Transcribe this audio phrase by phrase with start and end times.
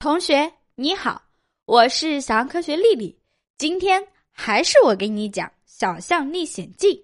[0.00, 1.20] 同学你好，
[1.66, 3.20] 我是小象科学丽丽。
[3.58, 4.02] 今天
[4.32, 6.96] 还是我给你讲《小象历险记》。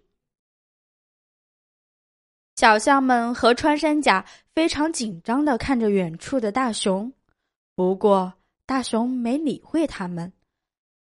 [2.57, 4.25] 小象们和穿山甲
[4.55, 7.13] 非常紧张的看着远处的大熊，
[7.75, 8.33] 不过
[8.65, 10.33] 大熊没理会他们，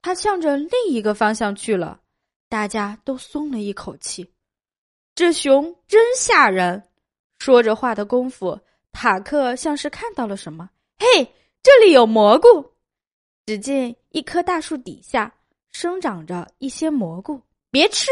[0.02, 2.02] 他向着另一个方向去了。
[2.50, 4.30] 大家都松了一口气。
[5.14, 6.90] 这熊真吓人！
[7.38, 8.60] 说着话的功夫，
[8.92, 10.68] 塔克像是看到了什么，
[10.98, 11.32] 嘿。
[11.62, 12.72] 这里有蘑菇，
[13.44, 15.32] 只见一棵大树底下
[15.72, 18.06] 生长着一些蘑菇，别吃！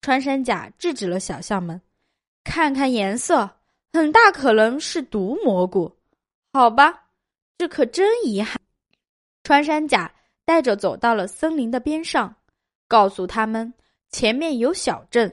[0.00, 1.80] 穿山甲制止了小象们。
[2.44, 3.48] 看看颜色，
[3.92, 5.96] 很大可能是毒蘑菇。
[6.52, 7.04] 好吧，
[7.56, 8.60] 这可真遗憾。
[9.44, 10.12] 穿山甲
[10.44, 12.34] 带着走到了森林的边上，
[12.88, 13.72] 告诉他们
[14.10, 15.32] 前面有小镇。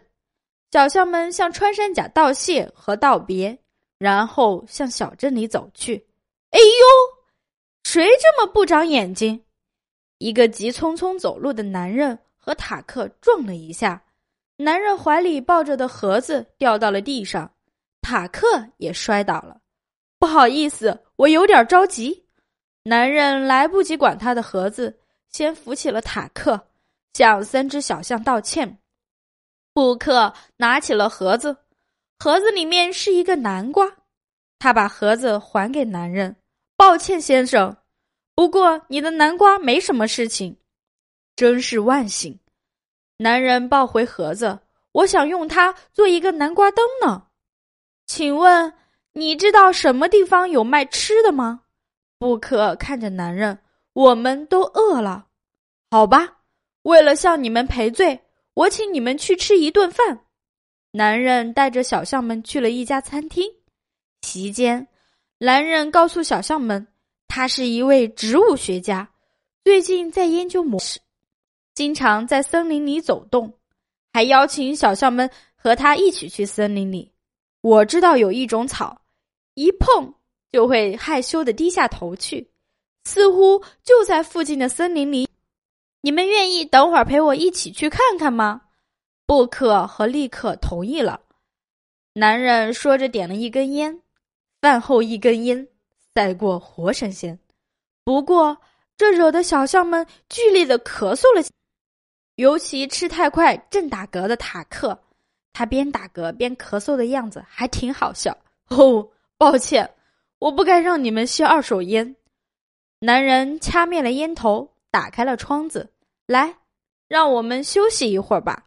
[0.72, 3.58] 小象们向穿山甲道谢和道别，
[3.98, 5.96] 然后向小镇里走去。
[6.52, 7.09] 哎呦！
[7.92, 9.44] 谁这么不长眼睛？
[10.20, 14.00] 一个急匆匆走路的男人和塔克撞了一下，
[14.58, 17.52] 男人怀里抱着的盒子掉到了地上，
[18.00, 18.46] 塔克
[18.78, 19.60] 也摔倒了。
[20.20, 22.28] 不好意思，我有点着急。
[22.84, 25.00] 男人来不及管他的盒子，
[25.32, 26.68] 先扶起了塔克，
[27.14, 28.78] 向三只小象道歉。
[29.74, 31.58] 布克拿起了盒子，
[32.20, 33.92] 盒子里面是一个南瓜，
[34.60, 36.36] 他把盒子还给男人。
[36.78, 37.76] 抱歉，先生。
[38.40, 40.56] 不过你的南瓜没什么事情，
[41.36, 42.40] 真是万幸。
[43.18, 44.58] 男人抱回盒子，
[44.94, 47.24] 我想用它做一个南瓜灯呢。
[48.06, 48.74] 请问
[49.12, 51.64] 你知道什么地方有卖吃的吗？
[52.18, 53.60] 布克看着男人，
[53.92, 55.26] 我们都饿了。
[55.92, 56.38] 好吧，
[56.84, 58.22] 为了向你们赔罪，
[58.54, 60.22] 我请你们去吃一顿饭。
[60.92, 63.52] 男人带着小象们去了一家餐厅。
[64.22, 64.88] 席间，
[65.40, 66.88] 男人告诉小象们。
[67.30, 69.08] 他是一位植物学家，
[69.64, 71.00] 最近在研究模式，
[71.76, 73.54] 经常在森林里走动，
[74.12, 77.14] 还邀请小象们和他一起去森林里。
[77.62, 79.00] 我知道有一种草，
[79.54, 80.12] 一碰
[80.52, 82.50] 就会害羞的低下头去，
[83.06, 85.30] 似乎就在附近的森林里。
[86.02, 88.62] 你们愿意等会儿陪我一起去看看吗？
[89.28, 91.22] 布克和利克同意了。
[92.14, 94.02] 男人说着，点了一根烟，
[94.60, 95.68] 饭后一根烟。
[96.20, 97.40] 赛过活神仙，
[98.04, 98.58] 不过
[98.98, 101.42] 这惹得小象们剧烈的咳嗽了，
[102.36, 105.02] 尤其吃太快正打嗝的塔克，
[105.54, 108.38] 他边打嗝边咳嗽的样子还挺好笑。
[108.68, 109.90] 哦，抱歉，
[110.40, 112.18] 我不该让你们吸二手烟。
[113.00, 115.90] 男人掐灭了烟头，打开了窗子，
[116.26, 116.54] 来，
[117.08, 118.66] 让我们休息一会儿吧。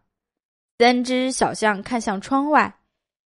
[0.79, 2.79] 三只小象看向窗外，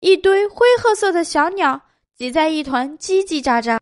[0.01, 1.79] 一堆灰褐色的小鸟
[2.15, 3.79] 挤在一团，叽叽喳喳。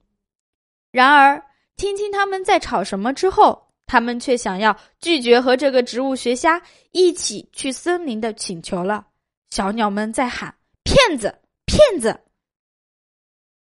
[0.94, 1.44] 然而，
[1.74, 6.62] 听清他们在吵什么之后，他们却想要拒绝和这个植物学家
[6.92, 9.04] 一起去森林的请求了。
[9.50, 12.16] 小鸟们在喊：“骗子，骗子！”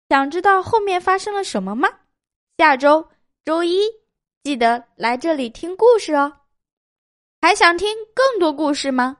[0.08, 1.91] 想知道后面发生了什么吗？
[2.56, 3.06] 下周
[3.44, 3.82] 周一
[4.42, 6.32] 记得来这里听故事哦。
[7.42, 9.14] 还想听更多故事吗？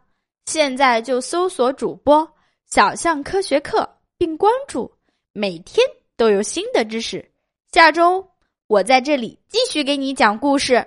[0.47, 2.27] 现在就搜索主播
[2.65, 3.87] “小象科学课”
[4.17, 4.91] 并关注，
[5.35, 5.87] 每天
[6.17, 7.31] 都有新的知识。
[7.73, 8.29] 下周
[8.67, 10.85] 我在这里继续给你讲故事。